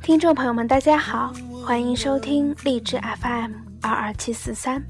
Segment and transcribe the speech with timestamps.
[0.00, 1.34] 听众朋友们，大家好，
[1.66, 3.50] 欢迎收听励志 FM
[3.80, 4.80] 二二七四三，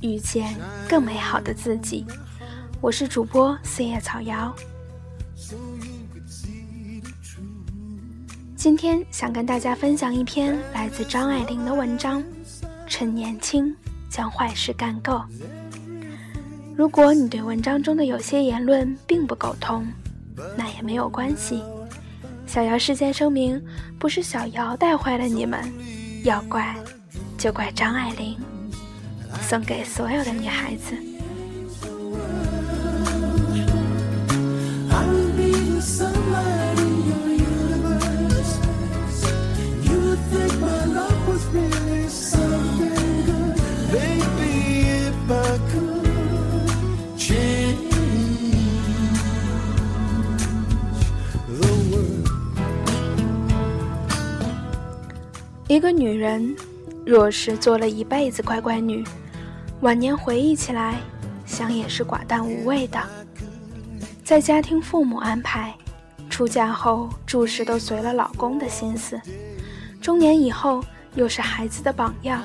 [0.00, 0.54] 遇见
[0.88, 2.06] 更美好的自己。
[2.80, 4.54] 我是主播四叶草瑶。
[8.54, 12.22] 今天想跟大家分享一篇来自张爱玲的文章：
[12.86, 13.74] 趁年轻
[14.08, 15.20] 将坏事干够。
[16.76, 19.84] 如果你对文章中的有些言论并不苟同，
[20.56, 21.62] 那也没有关系。
[22.46, 23.62] 小姚事先声明，
[23.98, 25.60] 不是小姚带坏了你们，
[26.24, 26.74] 要怪
[27.38, 28.36] 就怪张爱玲。
[29.40, 30.96] 送给所有的女孩子。
[55.70, 56.52] 一个女人，
[57.06, 59.04] 若是做了一辈子乖乖女，
[59.82, 60.98] 晚年回忆起来，
[61.46, 63.00] 想也是寡淡无味的。
[64.24, 65.72] 在家听父母安排，
[66.28, 69.20] 出嫁后诸事都随了老公的心思，
[70.02, 70.82] 中年以后
[71.14, 72.42] 又是孩子的榜样，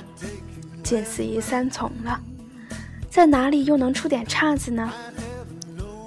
[0.83, 2.21] 近似于三从了，
[3.09, 4.93] 在哪里又能出点岔子呢？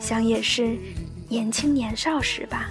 [0.00, 0.78] 想也是
[1.28, 2.70] 年轻年少时吧，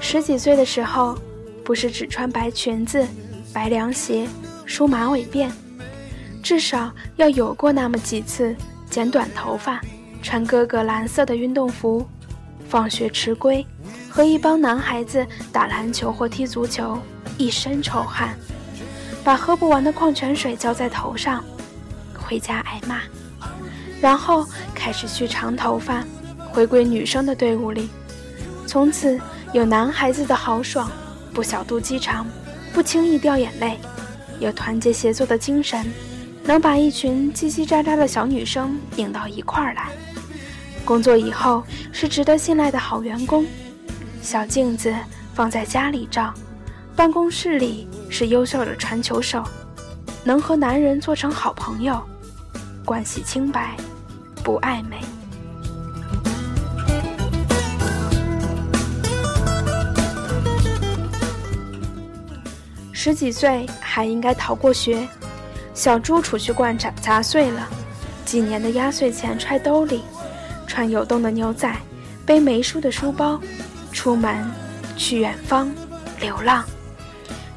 [0.00, 1.16] 十几岁的时候。
[1.64, 3.06] 不是只穿白裙子、
[3.52, 4.26] 白凉鞋、
[4.66, 5.50] 梳马尾辫，
[6.42, 8.54] 至少要有过那么几次
[8.90, 9.80] 剪短头发、
[10.22, 12.06] 穿哥哥蓝色的运动服，
[12.68, 13.64] 放学迟归，
[14.10, 16.98] 和一帮男孩子打篮球或踢足球，
[17.38, 18.36] 一身臭汗，
[19.22, 21.44] 把喝不完的矿泉水浇在头上，
[22.14, 23.00] 回家挨骂，
[24.00, 26.04] 然后开始去长头发，
[26.50, 27.88] 回归女生的队伍里，
[28.66, 29.20] 从此
[29.52, 30.90] 有男孩子的豪爽。
[31.32, 32.26] 不小肚鸡肠，
[32.72, 33.78] 不轻易掉眼泪，
[34.38, 35.90] 有团结协作的精神，
[36.44, 39.88] 能把一群叽叽喳喳的小女生拧到一块儿来。
[40.84, 43.46] 工作以后是值得信赖的好员工，
[44.20, 44.94] 小镜子
[45.32, 46.34] 放在家里照，
[46.94, 49.42] 办公室里是优秀的传球手，
[50.24, 52.02] 能和男人做成好朋友，
[52.84, 53.76] 关系清白，
[54.42, 54.98] 不暧昧。
[63.04, 65.08] 十几岁还应该逃过学，
[65.74, 67.68] 小猪储蓄罐砸砸碎了，
[68.24, 70.04] 几年的压岁钱揣兜里，
[70.68, 71.68] 穿有洞的牛仔，
[72.24, 73.40] 背没书的书包，
[73.90, 74.48] 出门
[74.96, 75.68] 去远方
[76.20, 76.64] 流浪，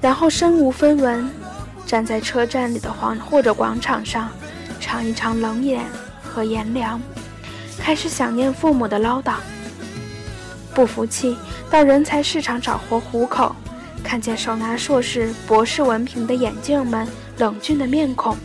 [0.01, 1.29] 然后身无分文，
[1.85, 4.31] 站在车站里的黄或者广场上，
[4.79, 5.85] 尝一尝冷眼
[6.23, 6.99] 和炎凉，
[7.77, 9.35] 开始想念父母的唠叨，
[10.73, 11.37] 不服气
[11.69, 13.55] 到人才市场找活糊口。
[14.05, 17.07] 看见手拿硕士、博士文凭的眼镜们
[17.39, 18.37] 冷峻的面孔，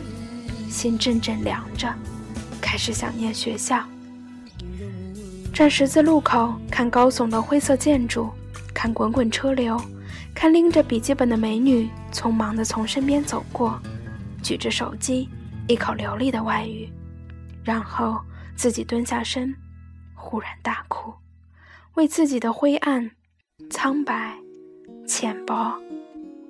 [0.67, 1.87] 心阵阵凉着，
[2.59, 3.79] 开始想念学校。
[5.53, 8.31] 站十字路口，看高耸的灰色建筑，
[8.73, 9.79] 看滚滚车流，
[10.33, 13.79] 看拎着笔记本的美女匆忙地从身边走过，
[14.41, 15.29] 举着手机，
[15.67, 16.89] 一口流利的外语，
[17.63, 18.19] 然后
[18.55, 19.55] 自己蹲下身，
[20.15, 21.13] 忽然大哭，
[21.93, 23.11] 为自己的灰暗、
[23.69, 24.40] 苍白。
[25.11, 25.77] 浅薄、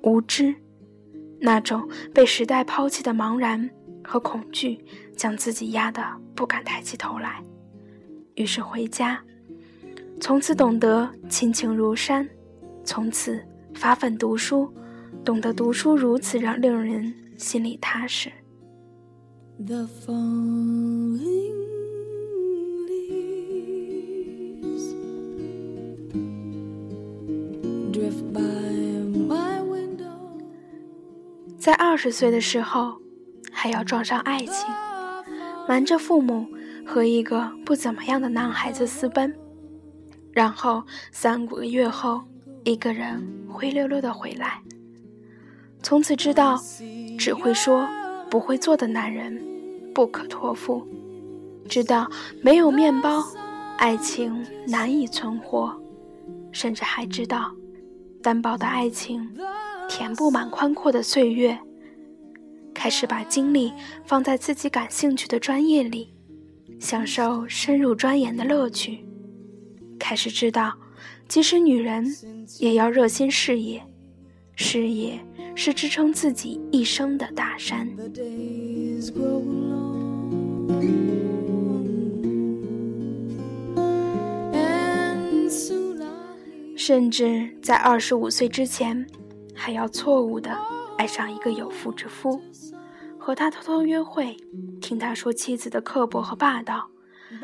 [0.04, 0.54] 无知，
[1.40, 3.68] 那种被时代抛弃的茫然
[4.04, 4.78] 和恐惧，
[5.16, 6.00] 将自己压得
[6.36, 7.42] 不敢抬起头来。
[8.36, 9.20] 于是回家，
[10.20, 12.28] 从此懂得亲情如山，
[12.84, 14.72] 从此发奋读书，
[15.24, 18.30] 懂得读书如此让令人心里踏实。
[31.62, 33.00] 在二十岁的时候，
[33.52, 34.66] 还要撞上爱情，
[35.68, 36.44] 瞒着父母
[36.84, 39.32] 和一个不怎么样的男孩子私奔，
[40.32, 40.82] 然后
[41.12, 42.20] 三五个月后，
[42.64, 44.60] 一个人灰溜溜的回来。
[45.84, 46.60] 从此知道，
[47.16, 47.88] 只会说
[48.28, 49.40] 不会做的男人
[49.94, 50.84] 不可托付；
[51.68, 52.10] 知道
[52.42, 53.22] 没有面包，
[53.78, 55.72] 爱情难以存活；
[56.50, 57.52] 甚至还知道，
[58.20, 59.30] 单薄的爱情。
[59.88, 61.58] 填不满宽阔的岁月，
[62.74, 63.72] 开始把精力
[64.04, 66.14] 放在自己感兴趣的专业里，
[66.80, 69.04] 享受深入钻研的乐趣。
[69.98, 70.74] 开始知道，
[71.28, 72.06] 即使女人
[72.58, 73.82] 也要热心事业，
[74.56, 75.20] 事业
[75.54, 77.88] 是支撑自己一生的大山。
[86.74, 89.06] 甚至在二十五岁之前，
[89.62, 90.50] 还要错误的
[90.98, 92.42] 爱上一个有妇之夫，
[93.16, 94.36] 和他偷偷约会，
[94.80, 96.90] 听他说妻子的刻薄和霸道，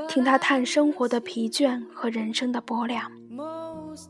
[0.09, 3.09] 听他叹生活的疲倦和人生的薄凉，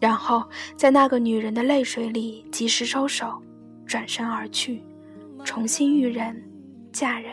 [0.01, 0.43] 然后
[0.75, 3.43] 在那个女人的泪水里及时收手，
[3.85, 4.83] 转身而去，
[5.45, 6.43] 重新遇人，
[6.91, 7.31] 嫁人，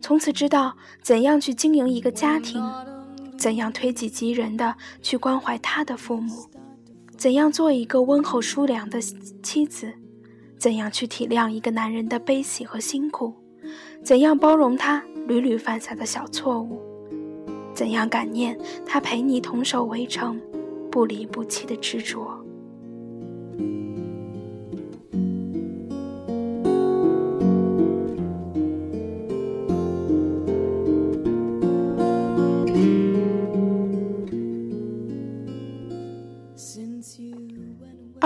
[0.00, 2.64] 从此知道怎样去经营一个家庭。
[3.36, 6.50] 怎样推己及人的去关怀他的父母？
[7.18, 9.00] 怎样做一个温厚疏良的
[9.42, 9.92] 妻子？
[10.56, 13.34] 怎样去体谅一个男人的悲喜和辛苦？
[14.04, 16.80] 怎样包容他屡屡犯下的小错误？
[17.74, 18.56] 怎样感念
[18.86, 20.40] 他陪你同守围城、
[20.92, 22.38] 不离不弃的执着？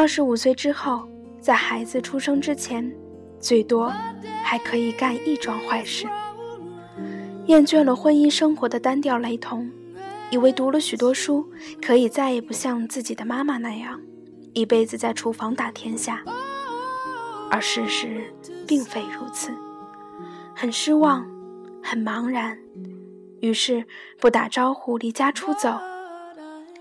[0.02, 1.08] 二十五岁之后，
[1.40, 2.92] 在孩子出生之前，
[3.38, 3.88] 最多
[4.42, 6.08] 还可以干一桩坏事。
[7.46, 9.70] 厌倦了婚姻生活的单调雷同，
[10.28, 11.48] 以为读了许多书，
[11.80, 14.00] 可以再也不像自己的妈妈那样，
[14.54, 16.20] 一辈子在厨房打天下。
[17.48, 18.34] 而事实
[18.66, 19.52] 并非如此，
[20.52, 21.24] 很失望，
[21.80, 22.58] 很茫然，
[23.40, 23.86] 于是
[24.18, 25.78] 不打招呼离家出走。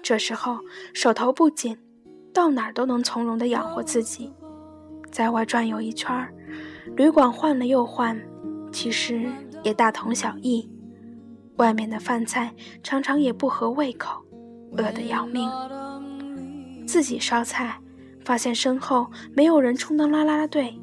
[0.02, 0.58] 这时候
[0.92, 1.78] 手头不紧。
[2.34, 4.32] 到哪儿都能从容地养活自己，
[5.12, 6.34] 在外转悠一圈儿，
[6.96, 8.20] 旅馆换了又换，
[8.72, 9.30] 其实
[9.64, 10.70] 也大同小异。
[11.58, 14.22] 外面的饭菜常常也不合胃口，
[14.78, 15.50] 饿得要命。
[16.88, 17.80] 自己烧菜，
[18.24, 20.80] 发现身后没有人充当啦啦队，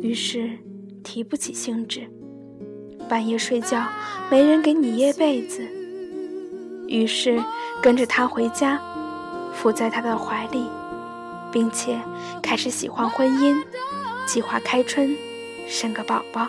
[0.00, 0.58] 于是
[1.02, 2.08] 提不起兴致。
[3.08, 3.84] 半夜睡觉，
[4.30, 5.62] 没人给你掖被子，
[6.86, 7.42] 于是
[7.82, 8.80] 跟着他回家，
[9.52, 10.66] 伏在他的怀里。
[11.52, 12.00] 并且
[12.42, 13.62] 开始喜欢婚姻，
[14.26, 15.14] 计划开春，
[15.68, 16.48] 生个宝宝。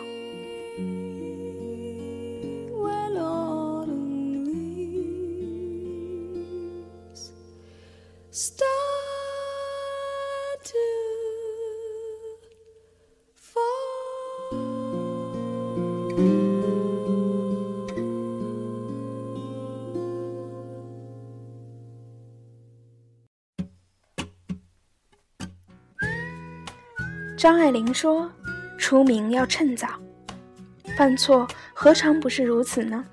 [27.44, 28.32] 张爱玲说
[28.80, 29.90] ：“出名要趁早，
[30.96, 33.04] 犯错何尝不是如此呢？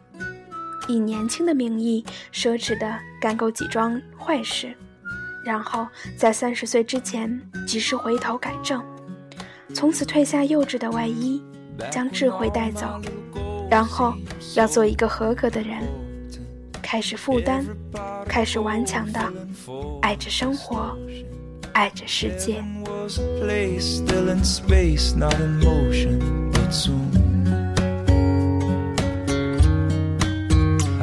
[0.87, 4.73] 以年轻的名义奢侈地干够几桩坏事，
[5.45, 5.85] 然后
[6.17, 8.81] 在三十岁之前及时回头改正，
[9.75, 11.43] 从此褪下幼稚的外衣，
[11.91, 12.87] 将智慧带走，
[13.69, 14.15] 然后
[14.55, 15.83] 要做一个合格的人，
[16.81, 17.65] 开始负担，
[18.29, 19.21] 开始顽强地
[20.01, 20.97] 爱着生活。”
[21.74, 22.64] 爱着世界。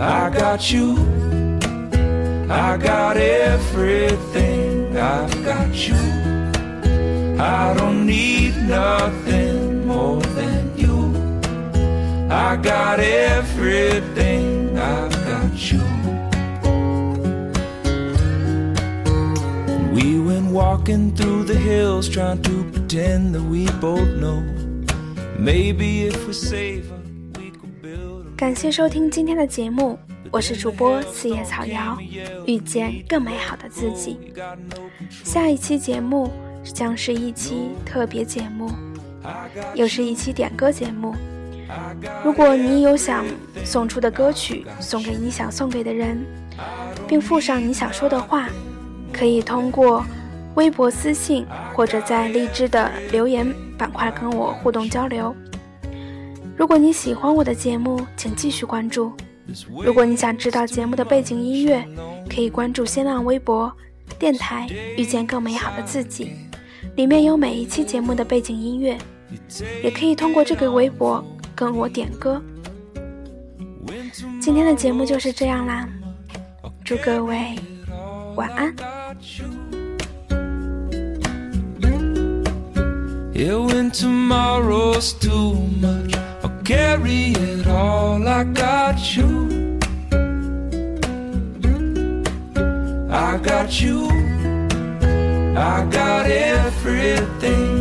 [0.02, 0.98] I got you,
[2.50, 5.94] I got everything, I've got you.
[7.38, 11.14] I don't need nothing more than you.
[12.28, 14.15] I got everything,
[20.57, 24.41] Walking through the hills trying to pretend that we both know
[25.37, 26.99] maybe if we save her
[27.37, 29.99] we could build 感谢收听今天的节目
[30.31, 31.95] 我是主播四叶草瑶
[32.47, 34.17] 遇见更美好的自己
[35.23, 36.31] 下一期节目
[36.63, 38.67] 将是一期特别节目
[39.75, 41.13] 又是一期点歌节目
[42.25, 43.23] 如果你有想
[43.63, 46.17] 送出的歌曲送给你想送给的人
[47.07, 48.49] 并附上你想说的话
[49.13, 50.03] 可以通过
[50.57, 51.45] 微博私信
[51.75, 53.47] 或者在荔枝的留言
[53.77, 55.33] 板块跟我互动交流。
[56.57, 59.13] 如果你喜欢我的节目，请继续关注。
[59.83, 61.87] 如果你想知道节目的背景音乐，
[62.27, 63.71] 可以关注新浪微博
[64.17, 66.33] “电台遇见更美好的自己”，
[66.97, 68.97] 里面有每一期节目的背景音乐。
[69.83, 71.23] 也可以通过这个微博
[71.53, 72.41] 跟我点歌。
[74.41, 75.87] 今天的节目就是这样啦，
[76.83, 77.53] 祝各位
[78.35, 78.73] 晚安。
[83.37, 88.27] Yeah, when tomorrow's too much, I'll carry it all.
[88.27, 89.77] I got you.
[93.11, 94.09] I got you.
[95.55, 97.76] I got everything.